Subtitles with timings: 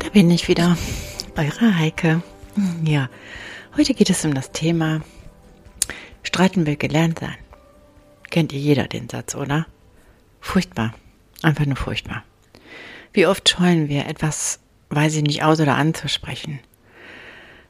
[0.00, 0.76] Da bin ich wieder,
[1.36, 2.22] eure Heike.
[2.84, 3.08] Ja,
[3.76, 5.02] heute geht es um das Thema
[6.22, 7.36] Streiten will gelernt sein.
[8.30, 9.66] Kennt ihr jeder den Satz, oder?
[10.40, 10.94] Furchtbar.
[11.42, 12.24] Einfach nur furchtbar.
[13.12, 16.60] Wie oft scheuen wir etwas, weiß ich nicht, aus oder anzusprechen.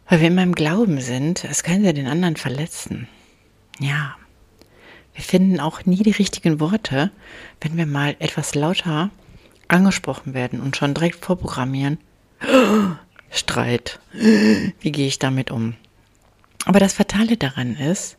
[0.08, 3.08] Weil wir immer im Glauben sind, es könnte den anderen verletzen.
[3.80, 4.16] Ja.
[5.14, 7.10] Wir finden auch nie die richtigen Worte,
[7.60, 9.10] wenn wir mal etwas lauter
[9.66, 11.98] angesprochen werden und schon direkt vorprogrammieren.
[13.30, 14.00] Streit.
[14.12, 15.74] Wie gehe ich damit um?
[16.64, 18.16] Aber das Fatale daran ist,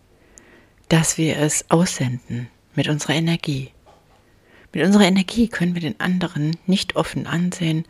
[0.90, 3.72] dass wir es aussenden mit unserer Energie.
[4.74, 7.86] Mit unserer Energie können wir den anderen nicht offen ansehen,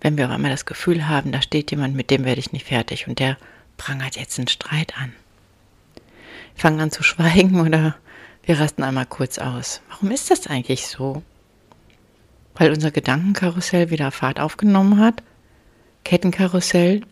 [0.00, 2.66] wenn wir auf einmal das Gefühl haben, da steht jemand, mit dem werde ich nicht
[2.66, 3.36] fertig und der
[3.76, 5.12] prangert jetzt einen Streit an.
[6.54, 7.96] Wir fangen an zu schweigen oder
[8.42, 9.80] wir rasten einmal kurz aus.
[9.88, 11.22] Warum ist das eigentlich so?
[12.56, 15.22] Weil unser Gedankenkarussell wieder Fahrt aufgenommen hat?
[16.04, 17.02] Kettenkarussell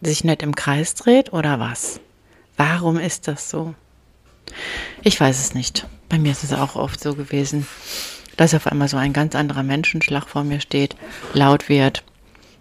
[0.00, 2.00] sich nicht im Kreis dreht oder was?
[2.56, 3.74] Warum ist das so?
[5.02, 5.86] Ich weiß es nicht.
[6.08, 7.66] Bei mir ist es auch oft so gewesen,
[8.36, 10.96] dass auf einmal so ein ganz anderer Menschenschlag vor mir steht,
[11.32, 12.04] laut wird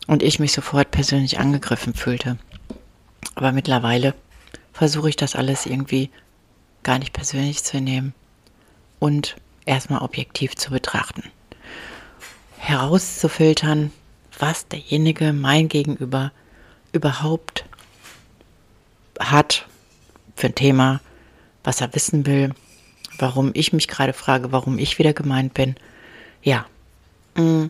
[0.08, 2.38] und ich mich sofort persönlich angegriffen fühlte.
[3.36, 4.14] Aber mittlerweile
[4.74, 6.10] versuche ich das alles irgendwie
[6.84, 8.14] gar nicht persönlich zu nehmen
[9.00, 11.24] und erstmal objektiv zu betrachten.
[12.58, 13.92] Herauszufiltern,
[14.40, 16.32] was derjenige, mein Gegenüber,
[16.92, 17.66] überhaupt
[19.20, 19.68] hat
[20.36, 21.00] für ein Thema,
[21.64, 22.54] was er wissen will,
[23.18, 25.76] warum ich mich gerade frage, warum ich wieder gemeint bin.
[26.42, 26.66] Ja.
[27.36, 27.66] Mm.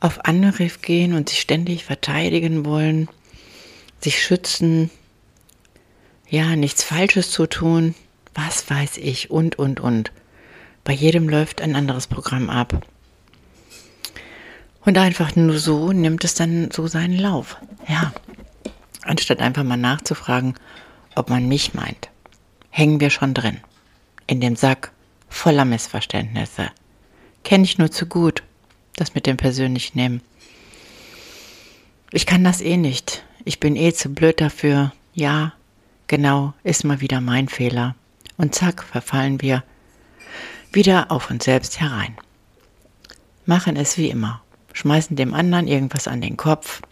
[0.00, 3.08] Auf Angriff gehen und sich ständig verteidigen wollen,
[4.00, 4.90] sich schützen,
[6.28, 7.94] ja, nichts Falsches zu tun,
[8.34, 10.10] was weiß ich, und, und, und.
[10.84, 12.86] Bei jedem läuft ein anderes Programm ab.
[14.84, 17.56] Und einfach nur so nimmt es dann so seinen Lauf.
[17.86, 18.12] Ja.
[19.02, 20.54] Anstatt einfach mal nachzufragen,
[21.14, 22.08] ob man mich meint,
[22.70, 23.58] hängen wir schon drin.
[24.26, 24.92] In dem Sack
[25.28, 26.70] voller Missverständnisse.
[27.44, 28.42] Kenne ich nur zu gut,
[28.96, 30.20] das mit dem persönlich nehmen.
[32.12, 33.24] Ich kann das eh nicht.
[33.44, 34.92] Ich bin eh zu blöd dafür.
[35.14, 35.54] Ja,
[36.06, 37.94] genau, ist mal wieder mein Fehler.
[38.36, 39.64] Und zack, verfallen wir
[40.72, 42.16] wieder auf uns selbst herein.
[43.46, 44.42] Machen es wie immer.
[44.72, 46.82] Schmeißen dem anderen irgendwas an den Kopf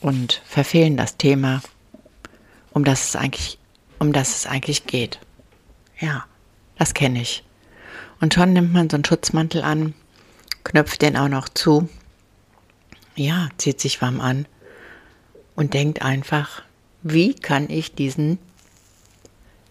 [0.00, 1.60] und verfehlen das Thema
[2.70, 3.58] um das es eigentlich,
[3.98, 5.18] um das es eigentlich geht.
[5.98, 6.26] Ja,
[6.78, 7.42] das kenne ich.
[8.20, 9.94] Und schon nimmt man so einen Schutzmantel an,
[10.64, 11.88] knöpft den auch noch zu,
[13.16, 14.46] ja, zieht sich warm an
[15.56, 16.62] und denkt einfach,
[17.02, 18.38] wie kann ich diesen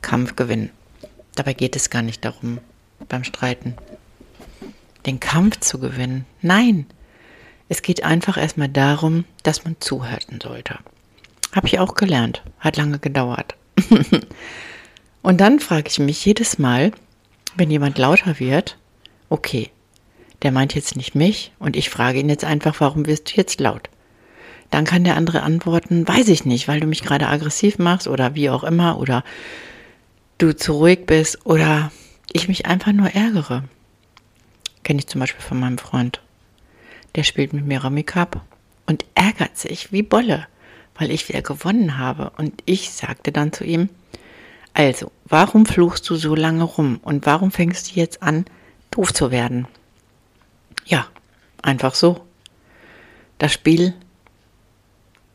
[0.01, 0.69] Kampf gewinnen?
[1.35, 2.59] Dabei geht es gar nicht darum,
[3.07, 3.75] beim Streiten
[5.06, 6.25] den Kampf zu gewinnen.
[6.41, 6.88] Nein,
[7.69, 10.79] es geht einfach erstmal darum, dass man zuhören sollte.
[11.53, 12.44] Habe ich auch gelernt.
[12.59, 13.55] Hat lange gedauert.
[15.22, 16.91] und dann frage ich mich jedes Mal,
[17.55, 18.78] wenn jemand lauter wird,
[19.29, 19.69] okay,
[20.41, 23.59] der meint jetzt nicht mich und ich frage ihn jetzt einfach, warum wirst du jetzt
[23.59, 23.89] laut?
[24.69, 28.35] Dann kann der andere antworten, weiß ich nicht, weil du mich gerade aggressiv machst oder
[28.35, 29.23] wie auch immer oder
[30.38, 31.91] du zu ruhig bist oder
[32.31, 33.63] ich mich einfach nur ärgere.
[34.84, 36.22] Kenne ich zum Beispiel von meinem Freund.
[37.16, 38.41] Der spielt mit mir Rummy Cup
[38.85, 40.47] und ärgert sich wie Bolle
[40.97, 42.31] weil ich wieder gewonnen habe.
[42.38, 43.90] Und ich sagte dann zu ihm,
[44.73, 48.46] also, warum fluchst du so lange rum und warum fängst du jetzt an,
[48.91, 49.67] doof zu werden?
[50.85, 51.08] Ja,
[51.61, 52.26] einfach so.
[53.40, 53.93] Das Spiel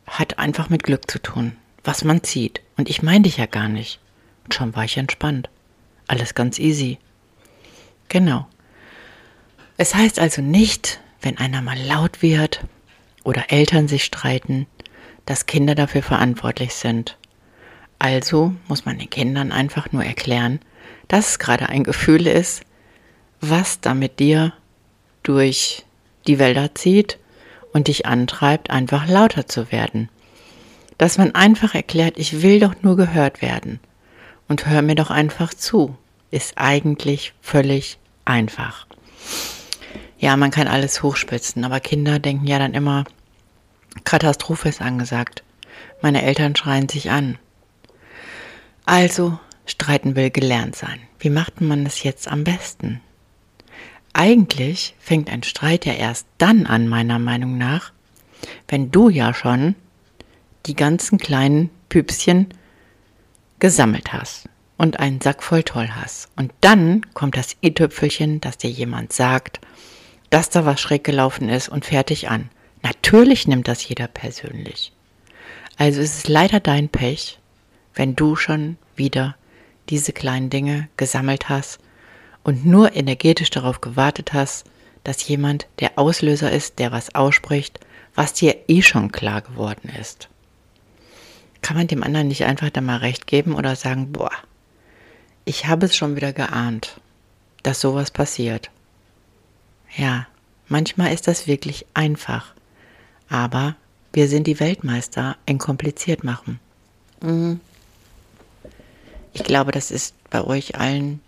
[0.07, 2.61] hat einfach mit Glück zu tun, was man zieht.
[2.77, 3.99] Und ich meinte ja gar nicht.
[4.45, 5.49] Und schon war ich entspannt.
[6.07, 6.97] Alles ganz easy.
[8.09, 8.47] Genau.
[9.77, 12.61] Es heißt also nicht, wenn einer mal laut wird
[13.23, 14.67] oder Eltern sich streiten,
[15.25, 17.17] dass Kinder dafür verantwortlich sind.
[17.97, 20.59] Also muss man den Kindern einfach nur erklären,
[21.07, 22.63] dass es gerade ein Gefühl ist,
[23.39, 24.53] was da mit dir
[25.23, 25.85] durch
[26.27, 27.19] die Wälder zieht
[27.71, 30.09] und dich antreibt, einfach lauter zu werden.
[30.97, 33.79] Dass man einfach erklärt, ich will doch nur gehört werden
[34.47, 35.97] und hör mir doch einfach zu,
[36.31, 38.85] ist eigentlich völlig einfach.
[40.23, 43.03] Ja, man kann alles hochspitzen, aber Kinder denken ja dann immer,
[44.05, 45.43] Katastrophe ist angesagt.
[46.01, 47.37] Meine Eltern schreien sich an.
[48.85, 51.01] Also, streiten will gelernt sein.
[51.19, 53.01] Wie macht man das jetzt am besten?
[54.13, 57.91] Eigentlich fängt ein Streit ja erst dann an, meiner Meinung nach,
[58.69, 59.75] wenn du ja schon
[60.67, 62.47] die ganzen kleinen Püpschen
[63.59, 64.47] gesammelt hast
[64.77, 66.29] und einen Sack voll toll hast.
[66.37, 69.59] Und dann kommt das i-Tüpfelchen, dass dir jemand sagt,
[70.33, 72.49] dass da was schräg gelaufen ist und fertig an.
[72.81, 74.91] Natürlich nimmt das jeder persönlich.
[75.77, 77.37] Also ist es leider dein Pech,
[77.93, 79.35] wenn du schon wieder
[79.89, 81.77] diese kleinen Dinge gesammelt hast
[82.43, 84.65] und nur energetisch darauf gewartet hast,
[85.03, 87.79] dass jemand der Auslöser ist, der was ausspricht,
[88.15, 90.29] was dir eh schon klar geworden ist.
[91.61, 94.31] Kann man dem anderen nicht einfach da mal recht geben oder sagen, boah,
[95.45, 96.99] ich habe es schon wieder geahnt,
[97.61, 98.71] dass sowas passiert.
[99.95, 100.27] Ja,
[100.67, 102.53] manchmal ist das wirklich einfach,
[103.29, 103.75] aber
[104.11, 106.59] wir sind die Weltmeister in kompliziert machen.
[107.21, 107.59] Mhm.
[109.33, 111.19] Ich glaube, das ist bei euch allen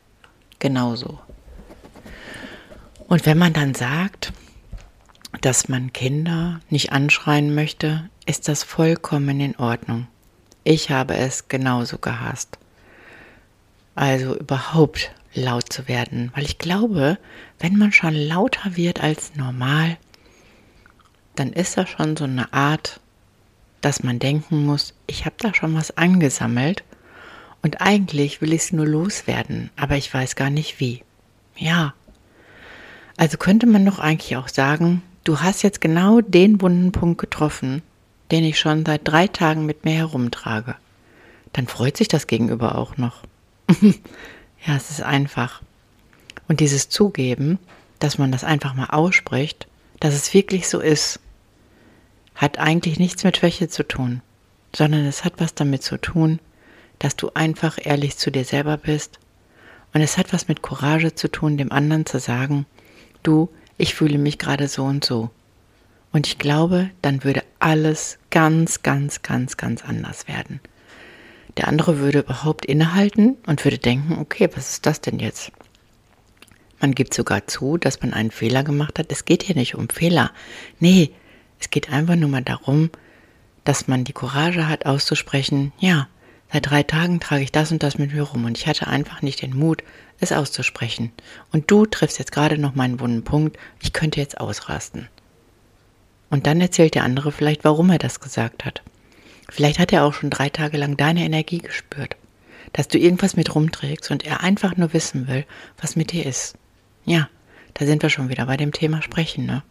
[0.60, 1.20] genauso.
[3.08, 4.34] Und wenn man dann sagt,
[5.42, 10.08] dass man Kinder nicht anschreien möchte, ist das vollkommen in Ordnung.
[10.64, 12.58] Ich habe es genauso gehasst.
[13.94, 17.18] Also überhaupt laut zu werden, weil ich glaube,
[17.60, 19.98] wenn man schon lauter wird als normal,
[21.36, 23.00] dann ist das schon so eine Art,
[23.82, 26.84] dass man denken muss, ich habe da schon was angesammelt
[27.62, 31.04] und eigentlich will ich es nur loswerden, aber ich weiß gar nicht wie.
[31.58, 31.94] Ja.
[33.18, 37.82] Also könnte man doch eigentlich auch sagen, du hast jetzt genau den wunden Punkt getroffen,
[38.32, 40.76] den ich schon seit drei Tagen mit mir herumtrage.
[41.54, 43.24] Dann freut sich das Gegenüber auch noch.
[44.66, 45.62] ja, es ist einfach.
[46.48, 47.60] Und dieses Zugeben,
[48.00, 49.68] dass man das einfach mal ausspricht,
[50.00, 51.20] dass es wirklich so ist,
[52.36, 54.22] hat eigentlich nichts mit Schwäche zu tun,
[54.76, 56.40] sondern es hat was damit zu tun,
[57.00, 59.20] dass du einfach ehrlich zu dir selber bist.
[59.94, 62.66] Und es hat was mit Courage zu tun, dem anderen zu sagen,
[63.24, 65.30] du, ich fühle mich gerade so und so.
[66.12, 70.60] Und ich glaube, dann würde alles ganz, ganz, ganz, ganz anders werden.
[71.58, 75.52] Der andere würde überhaupt innehalten und würde denken, okay, was ist das denn jetzt?
[76.80, 79.12] Man gibt sogar zu, dass man einen Fehler gemacht hat.
[79.12, 80.32] Es geht hier nicht um Fehler.
[80.80, 81.12] Nee,
[81.60, 82.90] es geht einfach nur mal darum,
[83.64, 86.08] dass man die Courage hat auszusprechen, ja,
[86.52, 89.22] Seit drei Tagen trage ich das und das mit mir rum und ich hatte einfach
[89.22, 89.84] nicht den Mut,
[90.20, 91.12] es auszusprechen.
[91.52, 95.10] Und du triffst jetzt gerade noch meinen wunden Punkt, ich könnte jetzt ausrasten.
[96.30, 98.84] Und dann erzählt der andere vielleicht, warum er das gesagt hat.
[99.50, 102.16] Vielleicht hat er auch schon drei Tage lang deine Energie gespürt,
[102.74, 105.46] dass du irgendwas mit rumträgst und er einfach nur wissen will,
[105.80, 106.56] was mit dir ist.
[107.06, 107.30] Ja,
[107.76, 109.64] da sind wir schon wieder bei dem Thema Sprechen, ne?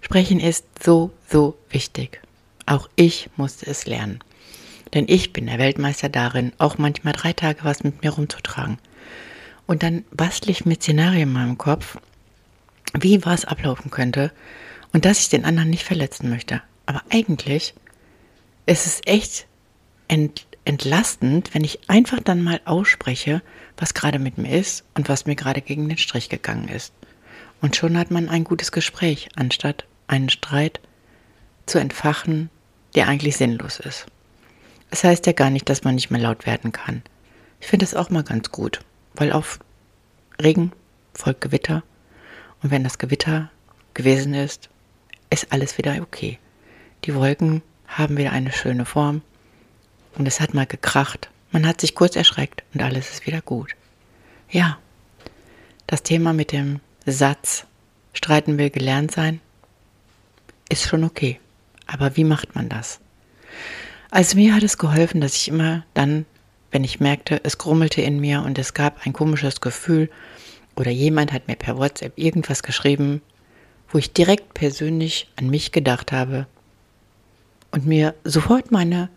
[0.00, 2.20] Sprechen ist so, so wichtig.
[2.66, 4.20] Auch ich musste es lernen.
[4.94, 8.78] Denn ich bin der Weltmeister darin, auch manchmal drei Tage was mit mir rumzutragen.
[9.66, 11.98] Und dann bastle ich mit Szenarien in meinem Kopf,
[12.92, 14.30] wie was ablaufen könnte
[14.92, 16.62] und dass ich den anderen nicht verletzen möchte.
[16.86, 17.74] Aber eigentlich
[18.66, 19.46] ist es echt
[20.08, 23.42] ent entlastend, wenn ich einfach dann mal ausspreche,
[23.76, 26.94] was gerade mit mir ist und was mir gerade gegen den Strich gegangen ist.
[27.60, 30.80] Und schon hat man ein gutes Gespräch, anstatt einen Streit
[31.66, 32.48] zu entfachen,
[32.94, 34.06] der eigentlich sinnlos ist.
[34.90, 37.02] Es das heißt ja gar nicht, dass man nicht mehr laut werden kann.
[37.60, 38.80] Ich finde das auch mal ganz gut,
[39.14, 39.58] weil auf
[40.40, 40.72] Regen
[41.14, 41.82] folgt Gewitter.
[42.62, 43.50] Und wenn das Gewitter
[43.92, 44.68] gewesen ist,
[45.30, 46.38] ist alles wieder okay.
[47.04, 47.62] Die Wolken
[47.98, 49.22] haben wieder eine schöne Form.
[50.16, 51.30] Und es hat mal gekracht.
[51.50, 53.74] Man hat sich kurz erschreckt und alles ist wieder gut.
[54.50, 54.78] Ja,
[55.86, 57.66] das Thema mit dem Satz,
[58.12, 59.40] streiten will gelernt sein,
[60.68, 61.38] ist schon okay.
[61.86, 63.00] Aber wie macht man das?
[64.10, 66.24] Also mir hat es geholfen, dass ich immer dann,
[66.70, 70.10] wenn ich merkte, es grummelte in mir und es gab ein komisches Gefühl
[70.76, 73.22] oder jemand hat mir per WhatsApp irgendwas geschrieben,
[73.88, 76.46] wo ich direkt persönlich an mich gedacht habe
[77.74, 79.10] und mir sofort meine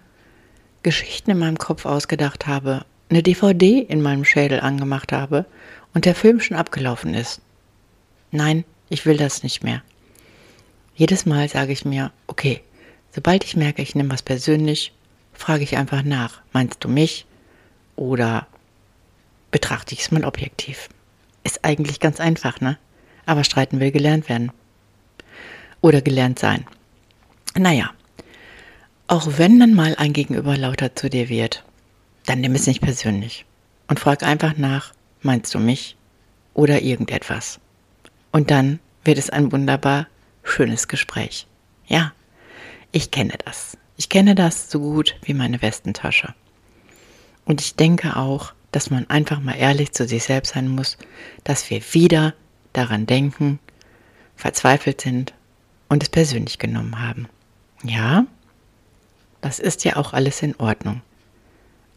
[0.84, 5.46] Geschichten in meinem Kopf ausgedacht habe, eine DVD in meinem Schädel angemacht habe
[5.94, 7.40] und der Film schon abgelaufen ist.
[8.32, 9.82] Nein, ich will das nicht mehr.
[10.96, 12.62] Jedes Mal sage ich mir, okay,
[13.18, 14.94] Sobald ich merke, ich nehme was persönlich,
[15.34, 16.42] frage ich einfach nach.
[16.54, 17.26] Meinst du mich?
[17.96, 18.46] Oder
[19.50, 20.88] betrachte ich es mal objektiv?
[21.44, 22.78] Ist eigentlich ganz einfach, ne?
[23.26, 24.52] Aber streiten will gelernt werden.
[25.82, 26.68] Oder gelernt sein.
[27.56, 27.90] Naja,
[29.08, 31.64] auch wenn dann mal ein Gegenüber lauter zu dir wird,
[32.26, 33.46] dann nimm es nicht persönlich
[33.88, 35.96] und frag einfach nach, meinst du mich
[36.54, 37.60] oder irgendetwas?
[38.32, 40.08] Und dann wird es ein wunderbar
[40.44, 41.48] schönes Gespräch.
[41.88, 42.12] Ja,
[42.92, 43.78] ich kenne das.
[43.96, 46.34] Ich kenne das so gut wie meine Westentasche.
[47.46, 50.98] Und ich denke auch, dass man einfach mal ehrlich zu sich selbst sein muss,
[51.46, 52.34] dass wir wieder
[52.74, 53.60] daran denken,
[54.36, 55.34] verzweifelt sind
[55.88, 57.28] und es persönlich genommen haben.
[57.84, 58.26] Ja,
[59.42, 61.02] das ist ja auch alles in Ordnung.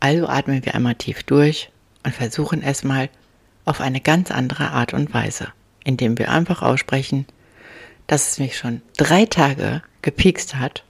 [0.01, 1.71] Also atmen wir einmal tief durch
[2.05, 3.09] und versuchen es mal
[3.65, 5.49] auf eine ganz andere Art und Weise,
[5.85, 7.27] indem wir einfach aussprechen,
[8.07, 10.85] dass es mich schon drei Tage gepikst hat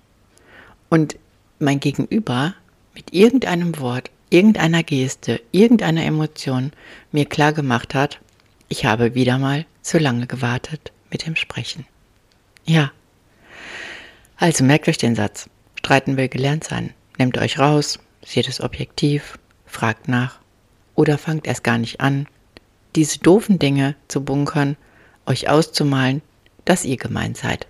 [0.88, 1.16] und
[1.58, 2.54] mein Gegenüber
[2.94, 6.72] mit irgendeinem Wort, irgendeiner Geste, irgendeiner Emotion
[7.12, 8.20] mir klar gemacht hat,
[8.68, 11.86] ich habe wieder mal zu lange gewartet mit dem Sprechen.
[12.64, 12.92] Ja.
[14.36, 15.50] Also merkt euch den Satz.
[15.90, 16.94] Streiten will gelernt sein.
[17.18, 20.38] Nehmt euch raus, seht es objektiv, fragt nach
[20.94, 22.28] oder fangt erst gar nicht an,
[22.94, 24.76] diese doofen Dinge zu bunkern,
[25.26, 26.22] euch auszumalen,
[26.64, 27.66] dass ihr gemeint seid.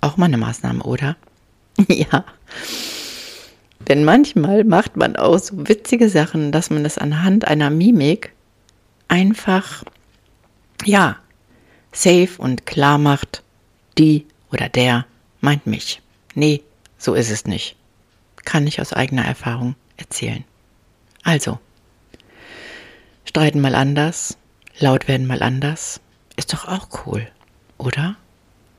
[0.00, 1.16] Auch mal eine Maßnahme, oder?
[1.86, 2.24] ja.
[3.86, 8.32] Denn manchmal macht man auch so witzige Sachen, dass man das anhand einer Mimik
[9.06, 9.84] einfach,
[10.84, 11.18] ja,
[11.92, 13.44] safe und klar macht,
[13.96, 15.06] die oder der
[15.40, 16.02] meint mich.
[16.34, 16.64] Nee,
[17.00, 17.76] so ist es nicht.
[18.44, 20.44] Kann ich aus eigener Erfahrung erzählen.
[21.22, 21.58] Also,
[23.24, 24.36] streiten mal anders,
[24.78, 26.00] laut werden mal anders,
[26.36, 27.26] ist doch auch cool,
[27.78, 28.16] oder?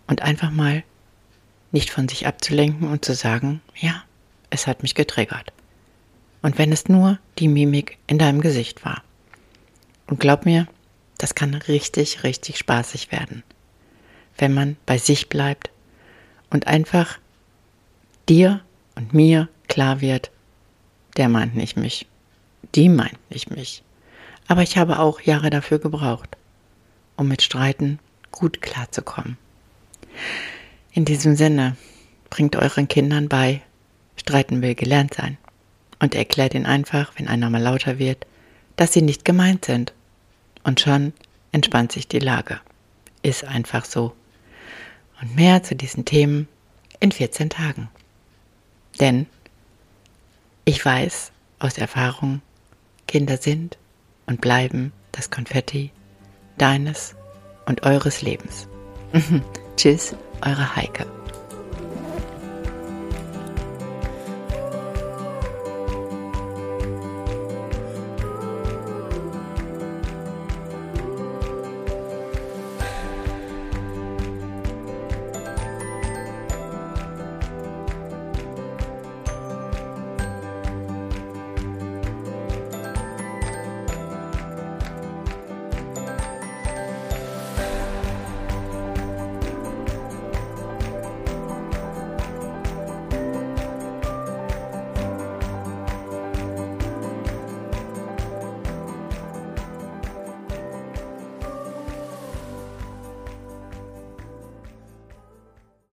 [0.08, 0.84] Und einfach mal
[1.72, 4.04] nicht von sich abzulenken und zu sagen, ja,
[4.50, 5.52] es hat mich getriggert.
[6.42, 9.04] Und wenn es nur die Mimik in deinem Gesicht war.
[10.08, 10.68] Und glaub mir,
[11.18, 13.44] das kann richtig, richtig spaßig werden,
[14.38, 15.72] wenn man bei sich bleibt
[16.50, 17.20] und einfach
[18.30, 18.62] dir
[18.96, 20.32] und mir klar wird,
[21.18, 22.08] der meint nicht mich,
[22.76, 23.84] die meint nicht mich.
[24.48, 26.38] Aber ich habe auch Jahre dafür gebraucht,
[27.16, 28.00] um mit Streiten
[28.32, 29.38] gut klarzukommen.
[30.94, 31.78] In diesem Sinne,
[32.30, 33.62] bringt euren Kindern bei,
[34.16, 35.38] streiten will gelernt sein.
[36.00, 38.26] Und erklärt ihnen einfach, wenn einer mal lauter wird,
[38.76, 39.94] dass sie nicht gemeint sind.
[40.64, 41.14] Und schon
[41.52, 42.60] entspannt sich die Lage.
[43.22, 44.14] Ist einfach so.
[45.22, 46.48] Und mehr zu diesen Themen
[47.00, 47.90] in 14 Tagen.
[49.02, 49.26] Denn
[50.64, 52.42] ich weiß aus Erfahrung,
[53.08, 53.78] Kinder sind
[54.28, 55.92] und bleiben das Konfetti
[56.58, 57.16] deines
[57.66, 58.68] und eures Lebens.
[59.76, 61.21] Tschüss, eure Heike.